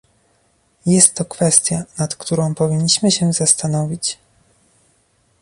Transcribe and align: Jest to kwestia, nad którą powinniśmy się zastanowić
Jest 0.85 1.15
to 1.15 1.25
kwestia, 1.25 1.83
nad 1.97 2.15
którą 2.15 2.55
powinniśmy 2.55 3.11
się 3.11 3.33
zastanowić 3.33 4.17